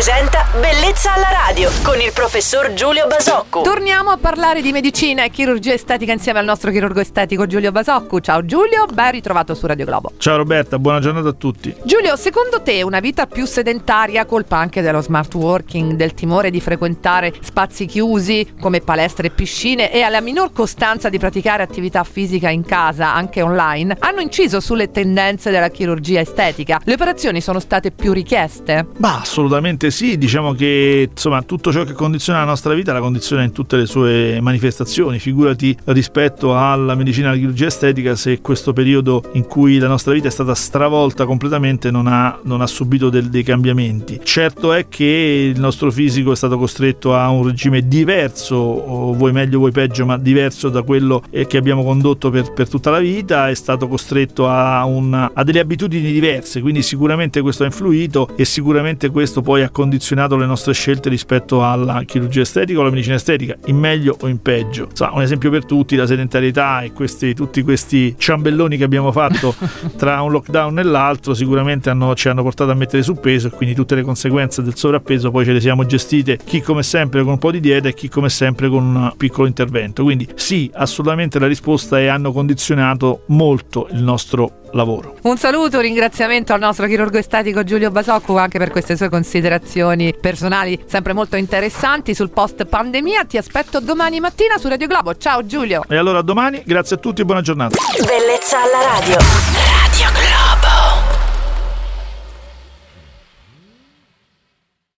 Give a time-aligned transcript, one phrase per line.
[0.00, 3.60] presenta Bellezza alla radio con il professor Giulio Basocco.
[3.60, 8.18] Torniamo a parlare di medicina e chirurgia estetica insieme al nostro chirurgo estetico Giulio Basocco.
[8.18, 10.12] Ciao Giulio, ben ritrovato su Radio Globo.
[10.16, 11.74] Ciao Roberta, buona giornata a tutti.
[11.84, 16.62] Giulio, secondo te una vita più sedentaria, colpa anche dello smart working, del timore di
[16.62, 22.48] frequentare spazi chiusi come palestre e piscine e alla minor costanza di praticare attività fisica
[22.48, 26.80] in casa, anche online, hanno inciso sulle tendenze della chirurgia estetica?
[26.84, 28.86] Le operazioni sono state più richieste?
[28.96, 33.42] Ma assolutamente sì, diciamo che insomma tutto ciò che condiziona la nostra vita la condiziona
[33.42, 38.72] in tutte le sue manifestazioni, figurati rispetto alla medicina e alla chirurgia estetica se questo
[38.72, 43.10] periodo in cui la nostra vita è stata stravolta completamente non ha, non ha subito
[43.10, 44.20] del, dei cambiamenti.
[44.22, 49.58] Certo è che il nostro fisico è stato costretto a un regime diverso, vuoi meglio
[49.58, 53.48] vuoi peggio, ma diverso da quello eh, che abbiamo condotto per, per tutta la vita,
[53.48, 58.44] è stato costretto a, un, a delle abitudini diverse, quindi sicuramente questo ha influito e
[58.44, 63.14] sicuramente questo poi ha condizionato le nostre scelte rispetto alla chirurgia estetica o alla medicina
[63.16, 64.88] estetica, in meglio o in peggio.
[64.90, 69.54] Insomma, un esempio per tutti, la sedentarietà e questi, tutti questi ciambelloni che abbiamo fatto
[69.96, 73.50] tra un lockdown e l'altro sicuramente hanno, ci hanno portato a mettere su peso e
[73.50, 77.32] quindi tutte le conseguenze del sovrappeso poi ce le siamo gestite chi come sempre con
[77.32, 80.02] un po' di dieta e chi come sempre con un piccolo intervento.
[80.02, 85.16] Quindi sì, assolutamente la risposta è hanno condizionato molto il nostro lavoro.
[85.22, 90.14] Un saluto, un ringraziamento al nostro chirurgo estetico Giulio Basocco anche per queste sue considerazioni
[90.18, 93.24] personali sempre molto interessanti sul post pandemia.
[93.24, 95.16] Ti aspetto domani mattina su Radio Globo.
[95.16, 95.82] Ciao Giulio.
[95.88, 97.76] E allora a domani, grazie a tutti e buona giornata.
[98.04, 99.79] Bellezza alla radio.